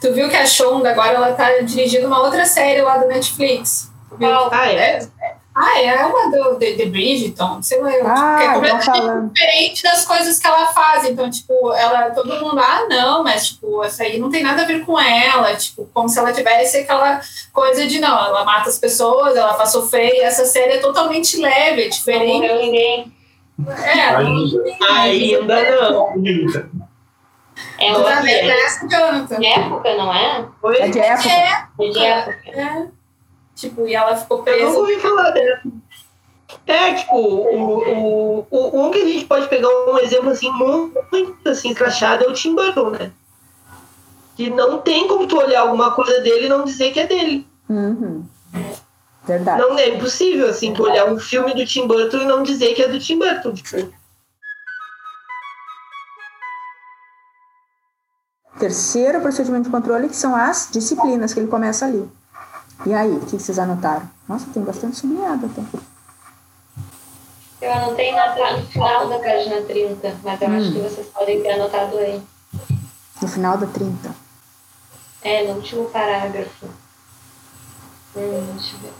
[0.01, 3.91] Tu viu que a Shonda agora ela tá dirigindo uma outra série lá do Netflix?
[4.19, 4.29] Viu?
[4.29, 4.49] Qual?
[4.53, 5.09] Ah, é?
[5.55, 7.91] Ah, é uma do The, The Bridgeton, sei lá.
[8.07, 9.33] Ah, que é estão completamente falando.
[9.35, 11.05] diferente das coisas que ela faz.
[11.05, 14.65] Então, tipo, ela, todo mundo, ah, não, mas, tipo, essa aí não tem nada a
[14.65, 15.55] ver com ela.
[15.55, 17.21] Tipo, como se ela tivesse aquela
[17.53, 20.15] coisa de, não, ela mata as pessoas, ela faz sofrer.
[20.15, 22.33] E essa série é totalmente leve, é Não diferente.
[22.33, 23.13] morreu ninguém.
[23.69, 24.47] É, não
[24.97, 26.13] Ainda não.
[27.79, 29.39] É tá vendo essa canta.
[29.39, 30.47] de época, não é?
[30.79, 31.29] É de época.
[31.29, 32.39] É, É de época.
[32.51, 33.02] é.
[33.55, 34.65] Tipo, e ela ficou Eu presa.
[34.67, 35.61] nunca ouvi falar dela.
[36.67, 37.79] É, tipo, o,
[38.41, 42.25] o, o, um que a gente pode pegar um exemplo assim, muito, muito assim, escrachado
[42.25, 43.11] é o Tim Burton, né?
[44.37, 47.47] Que não tem como tu olhar alguma coisa dele e não dizer que é dele.
[47.69, 48.25] Uhum.
[49.25, 49.61] Verdade.
[49.63, 52.83] Não é impossível, assim, tu olhar um filme do Tim Burton e não dizer que
[52.83, 53.53] é do Tim Burton.
[53.55, 53.93] Tipo,
[58.59, 62.09] Terceiro procedimento de controle, que são as disciplinas que ele começa ali.
[62.87, 64.09] E aí, o que vocês anotaram?
[64.29, 65.63] Nossa, tem bastante sublinhado até.
[67.61, 70.59] Eu anotei na, no final da página 30, mas eu Hum.
[70.59, 72.21] acho que vocês podem ter anotado aí.
[73.21, 74.11] No final da 30.
[75.23, 76.67] É, no último parágrafo.
[78.17, 78.93] Hum, deixa eu ver.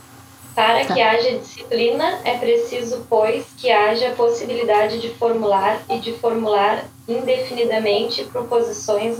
[0.55, 0.95] Para Tá.
[0.95, 6.85] que haja disciplina, é preciso, pois, que haja a possibilidade de formular e de formular
[7.09, 9.19] indefinidamente proposições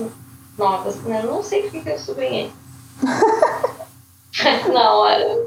[0.57, 0.95] novas.
[1.05, 2.53] Eu não sei por que eu sublinhei.
[4.73, 5.47] Na hora.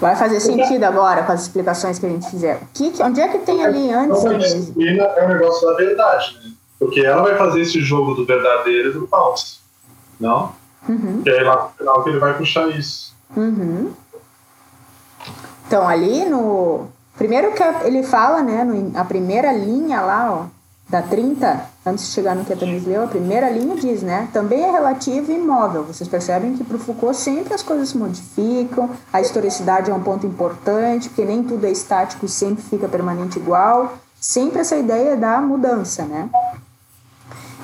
[0.00, 2.56] Vai fazer sentido agora com as explicações que a gente fizer.
[2.56, 4.18] O que, que- onde é que tem ali antes?
[4.24, 6.50] Então, a disciplina é um negócio da verdade, né?
[6.78, 9.60] Porque ela vai fazer esse jogo do verdadeiro e do falso.
[10.18, 10.52] Não?
[10.88, 13.14] Uhum, E aí lá no final que ele vai puxar isso.
[13.36, 13.92] uhum.
[15.66, 16.88] Então, ali no.
[17.16, 18.64] Primeiro que ele fala, né?
[18.64, 20.44] No, a primeira linha lá, ó,
[20.88, 24.28] da 30, antes de chegar no que a Tanise leu, a primeira linha diz, né?
[24.32, 25.84] Também é relativo e imóvel.
[25.84, 30.02] Vocês percebem que para o Foucault sempre as coisas se modificam, a historicidade é um
[30.02, 33.98] ponto importante, porque nem tudo é estático e sempre fica permanente igual.
[34.18, 36.30] Sempre essa ideia da mudança, né?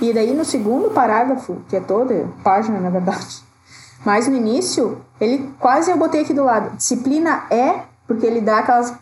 [0.00, 3.42] E daí no segundo parágrafo, que é toda página, na verdade,
[4.04, 6.76] mas no início, ele quase eu botei aqui do lado.
[6.76, 8.94] Disciplina é, porque ele dá aquelas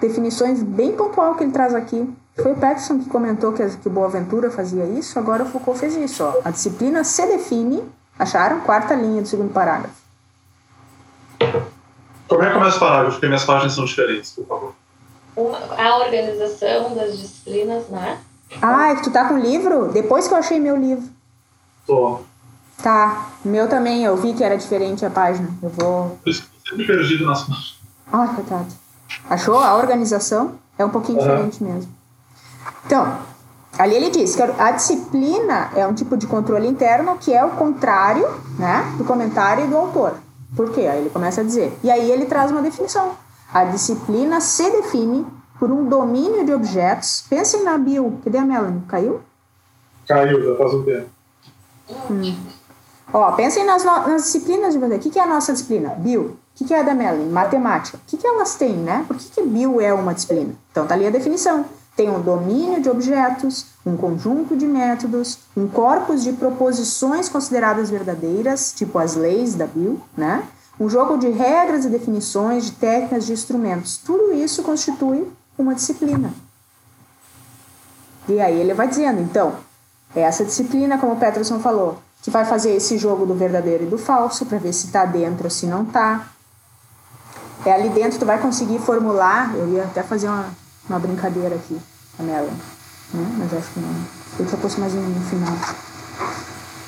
[0.00, 2.08] definições bem pontual que ele traz aqui.
[2.42, 5.96] Foi o Peterson que comentou que, que o Boaventura fazia isso, agora o Foucault fez
[5.96, 6.22] isso.
[6.24, 6.40] Ó.
[6.44, 7.82] A disciplina se define,
[8.18, 8.60] acharam?
[8.60, 9.94] Quarta linha do segundo parágrafo.
[12.28, 13.12] Como é que começa o parágrafo?
[13.12, 14.74] Porque minhas páginas são diferentes, por favor.
[15.36, 18.18] Uma- a organização das disciplinas, não é?
[18.62, 19.88] Ah, é que tu tá com o livro?
[19.92, 21.08] Depois que eu achei meu livro.
[21.86, 22.20] Tô.
[22.82, 25.48] Tá, meu também, eu vi que era diferente a página.
[25.62, 26.18] Eu vou.
[26.22, 27.78] Por isso que eu sempre perdido nas páginas.
[28.12, 28.66] Ai, coitado.
[29.28, 29.58] Achou?
[29.58, 31.97] A organização é um pouquinho diferente mesmo.
[32.86, 33.18] Então,
[33.78, 37.50] Ali ele diz que a disciplina é um tipo de controle interno que é o
[37.50, 38.28] contrário
[38.58, 40.14] né, do comentário do autor.
[40.56, 40.80] Por quê?
[40.80, 41.72] Aí ele começa a dizer.
[41.84, 43.12] E aí ele traz uma definição.
[43.54, 45.24] A disciplina se define
[45.60, 47.24] por um domínio de objetos.
[47.30, 48.18] Pensem na bio.
[48.24, 48.82] Cadê a Melanie?
[48.88, 49.20] Caiu?
[50.08, 51.08] Caiu, já faz um tempo.
[52.10, 52.36] Hum.
[53.12, 54.96] Ó, pensem nas, nas disciplinas de você.
[54.96, 55.90] O que, que é a nossa disciplina?
[55.90, 56.22] Bio.
[56.22, 57.28] O que, que é a da Melanie?
[57.28, 57.98] Matemática.
[57.98, 59.04] O que, que elas têm, né?
[59.06, 60.54] Por que, que bio é uma disciplina?
[60.72, 61.64] Então tá ali a definição
[61.98, 68.72] tem um domínio de objetos, um conjunto de métodos, um corpus de proposições consideradas verdadeiras,
[68.72, 70.44] tipo as leis da Bill, né?
[70.78, 73.96] um jogo de regras e definições, de técnicas, de instrumentos.
[73.96, 76.32] Tudo isso constitui uma disciplina.
[78.28, 79.56] E aí ele vai dizendo, então,
[80.14, 83.98] essa disciplina, como o Peterson falou, que vai fazer esse jogo do verdadeiro e do
[83.98, 86.28] falso, para ver se está dentro ou se não está.
[87.66, 90.48] É ali dentro tu vai conseguir formular, eu ia até fazer uma,
[90.88, 91.78] uma brincadeira aqui,
[92.18, 92.50] a Melanie,
[93.12, 93.36] né?
[93.38, 93.94] Mas acho que não.
[94.38, 95.54] Eu só pôs mais um no final.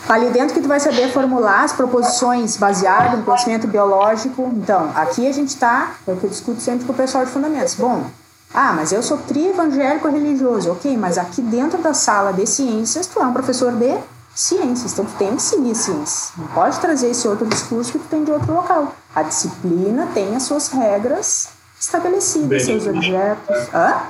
[0.09, 4.51] Ali dentro que tu vai saber formular as proposições baseadas no conhecimento biológico.
[4.57, 7.31] Então, aqui a gente está, é o que eu discuto sempre com o pessoal de
[7.31, 7.75] fundamentos.
[7.75, 8.05] Bom,
[8.53, 10.73] ah, mas eu sou tri-evangélico religioso.
[10.73, 13.97] Ok, mas aqui dentro da sala de ciências, tu é um professor de
[14.35, 14.93] ciências.
[14.93, 16.33] Então, tu tem que seguir ciências.
[16.37, 18.93] Não pode trazer esse outro discurso que tu tem de outro local.
[19.15, 21.49] A disciplina tem as suas regras
[21.81, 23.57] estabelecidas, bem seus objetos.
[23.75, 24.03] Hã?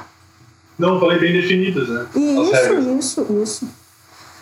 [0.79, 2.07] Não, falei bem definidas, né?
[2.15, 3.69] Isso, isso, isso.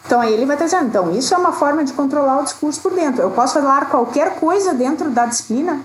[0.06, 2.80] Então aí ele vai estar dizendo, então isso é uma forma de controlar o discurso
[2.80, 3.20] por dentro.
[3.20, 5.82] Eu posso falar qualquer coisa dentro da disciplina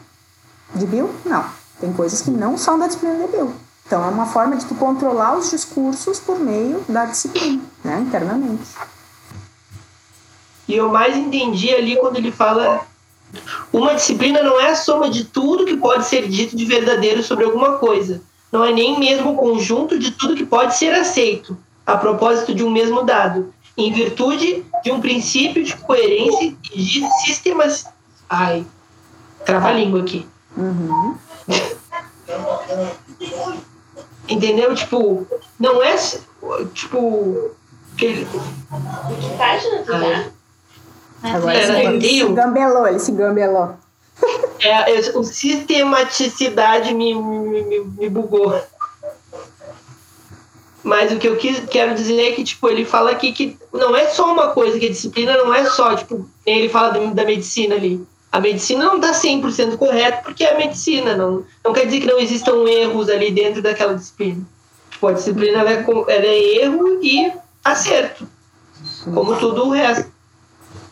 [0.73, 1.09] de Bill?
[1.25, 1.43] Não.
[1.79, 3.53] Tem coisas que não são da disciplina de Bill.
[3.85, 8.63] Então é uma forma de tu controlar os discursos por meio da disciplina, né, internamente.
[10.67, 12.85] E eu mais entendi ali quando ele fala
[13.73, 17.43] uma disciplina não é a soma de tudo que pode ser dito de verdadeiro sobre
[17.43, 18.21] alguma coisa.
[18.51, 22.63] Não é nem mesmo o conjunto de tudo que pode ser aceito, a propósito de
[22.63, 27.87] um mesmo dado, em virtude de um princípio de coerência e de sistemas.
[28.29, 28.63] Ai,
[29.43, 30.27] trava a língua aqui.
[30.55, 31.17] Uhum.
[34.29, 34.75] Entendeu?
[34.75, 35.27] Tipo,
[35.59, 35.95] não é.
[36.75, 37.51] Tipo.
[37.97, 38.27] Que...
[39.37, 40.25] Página, tu tá?
[41.23, 43.75] Agora ele se gambelou, ele se gambelou.
[44.59, 48.61] É, o sistematicidade me, me, me, bugou.
[50.83, 53.95] Mas o que eu quis, quero dizer é que, tipo, ele fala aqui que não
[53.95, 57.75] é só uma coisa, que a disciplina não é só, tipo, ele fala da medicina
[57.75, 58.05] ali.
[58.31, 62.07] A medicina não está 100% correta porque é a medicina, não, não quer dizer que
[62.07, 64.41] não existam erros ali dentro daquela disciplina.
[64.91, 67.31] Tipo, a disciplina ela é, ela é erro e
[67.63, 68.27] acerto,
[69.13, 70.11] como tudo o resto.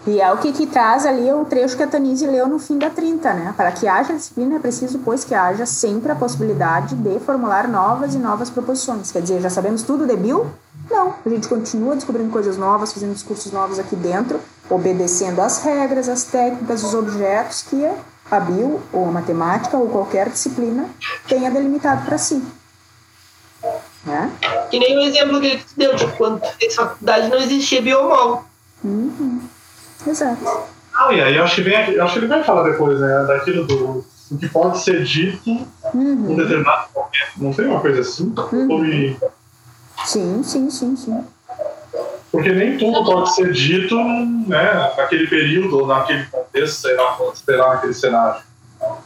[0.08, 2.80] E é o que, que traz ali o trecho que a Tanise leu no fim
[2.80, 3.54] da 30, né?
[3.56, 8.16] Para que haja disciplina é preciso, pois, que haja sempre a possibilidade de formular novas
[8.16, 9.12] e novas proposições.
[9.12, 10.48] Quer dizer, já sabemos tudo de Bill?
[10.90, 11.14] Não.
[11.24, 16.24] A gente continua descobrindo coisas novas, fazendo discursos novos aqui dentro, obedecendo às regras, às
[16.24, 17.88] técnicas, os objetos que
[18.32, 20.90] a Bill, ou a matemática, ou qualquer disciplina
[21.28, 22.42] tenha delimitado para si.
[24.04, 24.32] Né?
[24.72, 28.46] Que nem o exemplo que ele deu, de quando fez faculdade não existia biomol.
[28.84, 29.42] Uhum.
[30.06, 30.44] Exato.
[30.94, 33.26] Ah, e aí eu acho que, vem, eu acho que ele vai falar depois, né?
[33.28, 35.50] Daquilo do, do que pode ser dito
[35.94, 36.32] uhum.
[36.32, 37.32] em determinado momento.
[37.38, 38.34] Não tem uma coisa assim?
[38.52, 39.16] Uhum.
[40.06, 41.24] Sim, sim, sim, sim.
[42.32, 43.96] Porque nem tudo pode ser dito
[44.48, 48.42] né, naquele período ou naquele contexto, sei lá, sei lá, naquele cenário.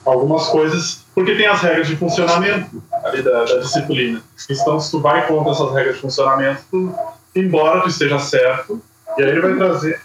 [0.05, 4.21] Algumas coisas, porque tem as regras de funcionamento ali da, da disciplina.
[4.49, 6.93] Então, se tu vai contra essas regras de funcionamento, tu,
[7.35, 8.81] embora tu esteja certo,
[9.17, 9.99] e aí ele vai trazer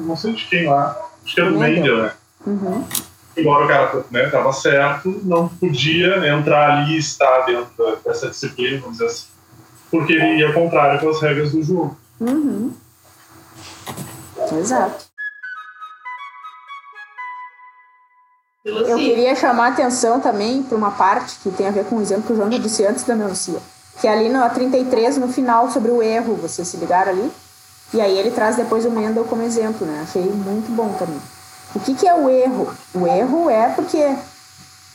[0.00, 2.12] não sei de quem lá, acho que era do Mendel, né?
[2.46, 2.84] Uhum.
[3.36, 8.80] Embora o cara né, tava certo, não podia entrar ali e estar dentro dessa disciplina,
[8.80, 9.26] vamos dizer assim,
[9.90, 11.96] porque ele ia contrário com as regras do jogo.
[12.20, 12.72] Uhum.
[14.58, 15.06] Exato.
[18.64, 22.02] Eu queria chamar a atenção também para uma parte que tem a ver com o
[22.02, 23.60] exemplo que o João disse antes da melancia,
[24.00, 26.34] que é ali no 33, no final, sobre o erro.
[26.34, 27.32] Vocês se ligaram ali?
[27.92, 30.00] E aí ele traz depois o Mendel como exemplo, né?
[30.02, 31.20] Achei muito bom também.
[31.74, 32.68] O que, que é o erro?
[32.94, 34.14] O erro é porque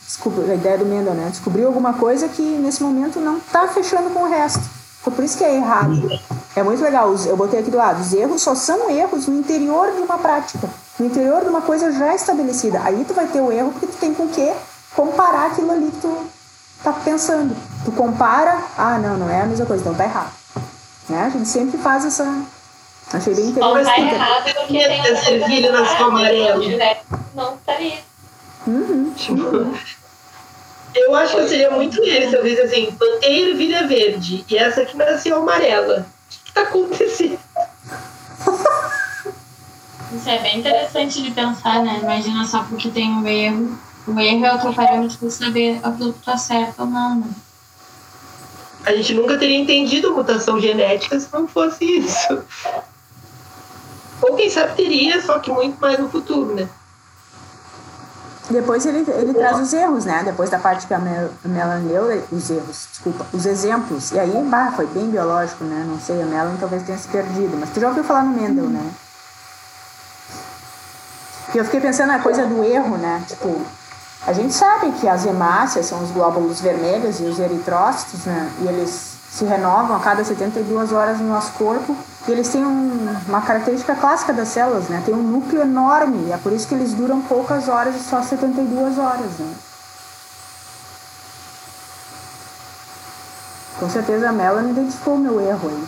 [0.04, 1.28] descobri, a ideia do Mendel, né?
[1.30, 4.60] Descobriu alguma coisa que nesse momento não está fechando com o resto.
[5.00, 6.08] Então, por isso que é errado.
[6.56, 7.14] É muito legal.
[7.26, 8.00] Eu botei aqui do lado.
[8.00, 11.92] Os erros só são erros no interior de uma prática, no interior de uma coisa
[11.92, 12.80] já estabelecida.
[12.82, 14.54] Aí tu vai ter o erro porque tu tem com o quê?
[14.94, 16.16] Comparar aquilo ali que tu
[16.82, 17.54] tá pensando.
[17.84, 20.32] Tu compara, ah, não, não é a mesma coisa, então tá errado.
[21.08, 21.24] Né?
[21.24, 22.24] A gente sempre faz essa,
[23.14, 23.76] Achei bem interessante.
[23.76, 26.86] Não tá errado porque tem essa ervilha na sua amarela.
[27.34, 27.98] Não estaria.
[28.66, 29.12] Uhum.
[29.14, 29.74] Tipo,
[30.94, 34.82] eu acho que seria muito ele se eu disse assim, planteira ervilha verde e essa
[34.82, 36.06] aqui nasceu amarela.
[36.28, 37.38] está acontecendo?
[40.12, 42.00] Isso é bem interessante de pensar, né?
[42.02, 43.78] Imagina só porque tem um erro.
[44.06, 47.26] O erro é o teu parâmetro para saber aquilo que tá certo ou não, né?
[48.84, 52.44] A gente nunca teria entendido mutação genética se não fosse isso.
[54.26, 56.66] Ou quem sabe teria, só que muito mais no futuro, né?
[58.48, 60.22] Depois ele, ele traz os erros, né?
[60.24, 64.12] Depois da parte que a Mel- Melanie leu, os erros, desculpa, os exemplos.
[64.12, 65.84] E aí, bah, foi bem biológico, né?
[65.86, 67.56] Não sei, a Melanie talvez tenha se perdido.
[67.58, 68.90] Mas tu já ouviu falar no Mendel, né?
[71.54, 73.22] E eu fiquei pensando na coisa do erro, né?
[73.28, 73.60] Tipo,
[74.26, 78.50] a gente sabe que as hemácias são os glóbulos vermelhos e os eritrócitos, né?
[78.60, 81.96] E eles se renovam a cada 72 horas no nosso corpo.
[82.28, 85.02] E eles têm um- uma característica clássica das células, né?
[85.04, 86.28] Tem um núcleo enorme.
[86.28, 89.52] E é por isso que eles duram poucas horas e só 72 horas, né?
[93.80, 95.84] Com certeza a Melanie identificou o meu erro aí.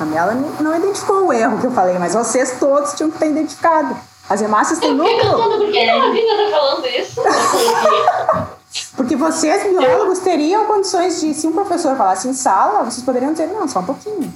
[0.00, 3.30] A Melanie não identificou o erro que eu falei, mas vocês todos tinham que ter
[3.30, 3.96] identificado.
[4.28, 5.36] As hemácias têm Eu fiquei núcleo.
[5.36, 7.20] pensando, por que a vida tá falando isso?
[8.96, 13.48] Porque vocês, biólogos, teriam condições de, se um professor falasse em sala, vocês poderiam dizer,
[13.48, 14.32] não, só um pouquinho.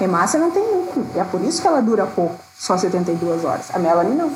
[0.00, 1.06] Hemácia não tem núcleo.
[1.14, 3.66] E é por isso que ela dura pouco, só 72 horas.
[3.74, 4.32] A Melanie não.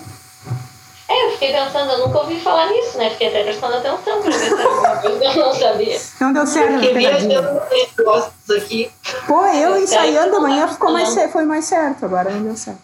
[1.07, 3.11] É, eu fiquei pensando, eu nunca ouvi falar nisso, né?
[3.11, 6.00] Fiquei até prestando atenção pra ver se alguma coisa eu não sabia.
[6.20, 8.90] Não deu certo nos negócios aqui.
[9.27, 12.81] Pô, eu ensaiando amanhã ficou mais, foi mais certo, agora não deu certo.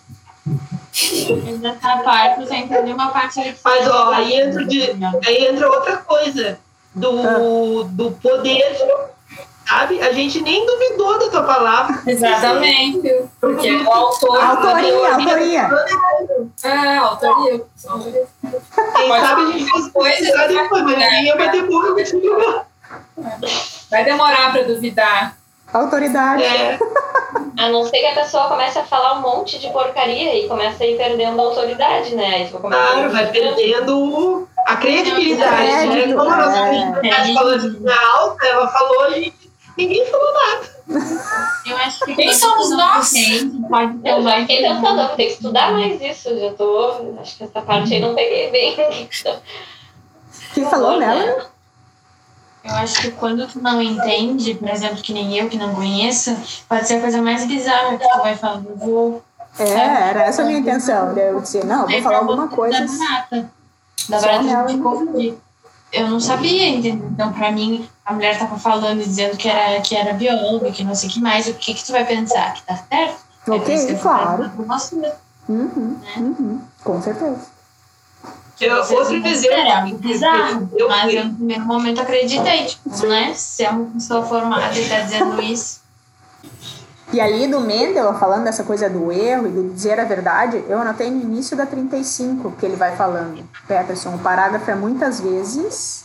[1.44, 4.82] Mas essa parte, você entendeu uma parte que Mas ó, aí entra, de,
[5.26, 6.58] aí entra outra coisa
[6.94, 8.76] do, do poder,
[9.66, 10.00] sabe?
[10.02, 12.02] A gente nem duvidou da tua palavra.
[12.06, 13.24] Exatamente.
[13.40, 14.40] Porque o autor.
[14.42, 15.70] Autoria, autoria.
[16.64, 17.62] É, autoria.
[18.96, 22.64] Quem Pode sabe a gente fosse coisa que depois, mas ninguém bater boca contigo.
[23.90, 25.39] Vai demorar pra duvidar.
[25.72, 26.42] Autoridade.
[26.42, 26.78] É,
[27.58, 30.82] A não ser que a pessoa comece a falar um monte de porcaria e comece
[30.82, 32.48] a ir perdendo a autoridade, né?
[32.48, 35.86] Começa a claro, vai perdendo a credibilidade, né?
[35.88, 36.68] Crédito, Como a nossa é.
[36.68, 39.32] credibilidade falou de alta, ela falou e
[39.76, 40.80] ninguém falou nada.
[41.66, 43.12] Eu acho que Quem somos nós?
[44.04, 46.36] Eu já fiquei pensando, eu vou ter que estudar mais isso.
[46.38, 47.14] Já tô.
[47.20, 48.76] Acho que essa parte aí não peguei bem.
[50.54, 51.44] Quem falou, Olha, Melanie?
[52.62, 56.36] Eu acho que quando tu não entende, por exemplo, que nem eu que não conheço,
[56.68, 58.62] pode ser a coisa mais bizarra que tu vai falar.
[58.68, 59.22] Eu vou.
[59.58, 59.64] É,
[60.10, 61.14] era essa a minha intenção.
[61.14, 62.78] de Eu dizer, não, eu vou falar alguma coisa.
[62.80, 63.50] Da barata.
[64.08, 64.68] Da Só barata nela.
[64.68, 65.38] de confundir.
[65.92, 67.08] Eu não sabia, entendeu?
[67.12, 70.84] Então, pra mim, a mulher tava falando e dizendo que era, que era bióloga, que
[70.84, 71.48] não sei o que mais.
[71.48, 72.54] O que que tu vai pensar?
[72.54, 73.16] Que tá certo?
[73.48, 74.42] É Ok, eu tô claro.
[74.42, 75.14] medo.
[75.48, 77.49] Uhum, uhum, com certeza.
[78.60, 79.56] Eu, outro exemplo.
[79.56, 80.70] é muito bizarro.
[80.76, 82.66] Eu Mas eu, no primeiro momento, acreditei.
[82.66, 83.32] Tipo, né?
[83.34, 85.80] Se é uma pessoa formada e tá dizendo isso.
[87.12, 90.78] E ali do Mendel, falando dessa coisa do erro e do dizer a verdade, eu
[90.78, 93.42] anotei no início da 35 que ele vai falando.
[93.66, 96.04] Peterson, o parágrafo é muitas vezes.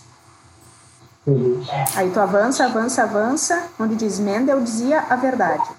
[1.96, 5.70] Aí tu avança, avança, avança, onde diz Mendel dizia a verdade.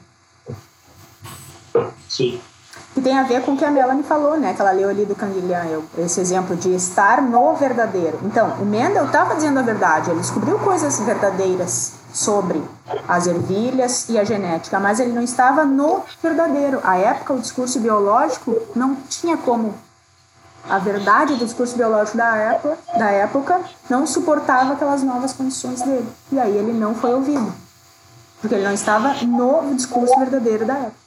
[2.09, 2.41] Sim.
[2.97, 4.55] Que tem a ver com o que a Melanie falou, né?
[4.55, 8.19] Que ela leu ali do Canguilhan, eu- esse exemplo de estar no verdadeiro.
[8.23, 12.65] Então, o Mendel estava dizendo a verdade, ele descobriu coisas verdadeiras sobre
[13.07, 16.81] as ervilhas e a genética, mas ele não estava no verdadeiro.
[16.83, 19.75] À época, o discurso biológico não tinha como.
[20.67, 26.09] A verdade do discurso biológico da época, da época não suportava aquelas novas condições dele.
[26.33, 27.53] E aí ele não foi ouvido.
[28.41, 31.06] Porque ele não estava no discurso verdadeiro da época.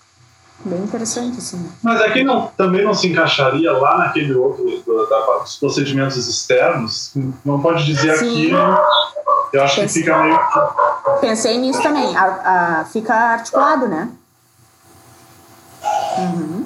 [0.65, 1.71] Bem interessante, assim.
[1.81, 4.65] Mas aqui não, também não se encaixaria lá naquele outro
[5.09, 7.13] da, dos procedimentos externos.
[7.45, 8.29] Não pode dizer Sim.
[8.29, 8.51] aqui.
[9.53, 10.39] Eu acho que fica meio.
[11.21, 12.15] Pensei nisso também.
[12.15, 14.09] A, a- fica articulado, né?
[16.17, 16.65] Uhum.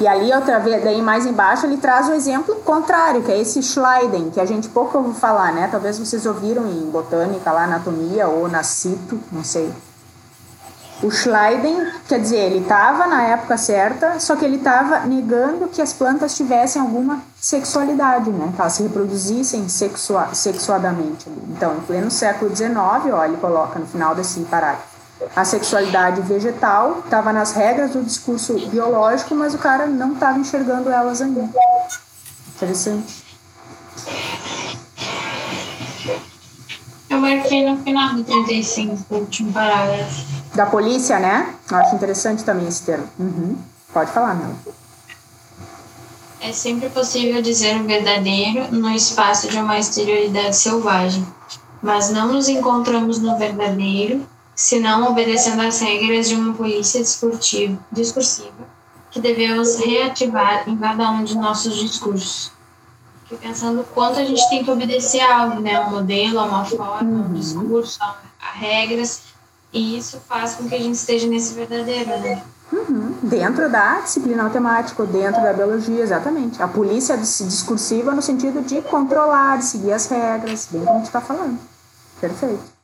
[0.00, 3.60] E ali, outra vez, daí mais embaixo, ele traz o exemplo contrário, que é esse
[3.60, 5.66] Schleiden, que a gente pouco ouviu falar, né?
[5.68, 9.72] Talvez vocês ouviram em botânica, lá, anatomia, ou na cito, não sei.
[11.00, 15.80] O Schleiden, quer dizer, ele estava na época certa, só que ele estava negando que
[15.80, 18.52] as plantas tivessem alguma sexualidade, né?
[18.52, 21.28] Que elas se reproduzissem sexua sexuadamente.
[21.50, 22.72] Então, em pleno século XIX,
[23.12, 24.98] ó, ele coloca no final desse parágrafo.
[25.36, 30.90] A sexualidade vegetal estava nas regras do discurso biológico, mas o cara não estava enxergando
[30.90, 31.48] elas ainda.
[32.56, 33.24] Interessante.
[37.08, 40.37] Eu marquei no final do 35, o último parágrafo.
[40.58, 41.54] Da polícia, né?
[41.70, 43.08] Eu acho interessante também esse termo.
[43.16, 43.56] Uhum.
[43.92, 44.56] Pode falar, não.
[46.40, 51.24] É sempre possível dizer o verdadeiro no espaço de uma exterioridade selvagem,
[51.80, 57.78] mas não nos encontramos no verdadeiro senão obedecendo às regras de uma polícia discursiva
[59.12, 62.50] que devemos reativar em cada um de nossos discursos.
[63.22, 65.78] Fiquei pensando quanto a gente tem que obedecer a algo, né?
[65.78, 67.26] Um modelo, uma forma, uhum.
[67.26, 69.28] um discurso, a, a, regras,
[69.72, 72.42] e isso faz com que a gente esteja nesse verdadeiro, né?
[72.72, 73.18] Uhum.
[73.22, 76.62] Dentro da disciplina matemática, dentro da biologia, exatamente.
[76.62, 81.06] A polícia discursiva no sentido de controlar, de seguir as regras, bem como a gente
[81.06, 81.58] está falando.
[82.20, 82.78] Perfeito.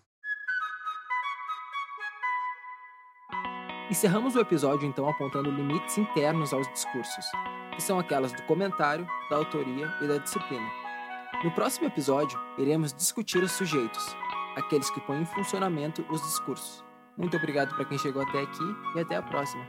[3.90, 7.26] Encerramos o episódio então apontando limites internos aos discursos,
[7.74, 10.66] que são aquelas do comentário, da autoria e da disciplina.
[11.44, 14.16] No próximo episódio, iremos discutir os sujeitos,
[14.56, 16.84] aqueles que põem em funcionamento os discursos.
[17.16, 19.64] Muito obrigado para quem chegou até aqui e até a próxima.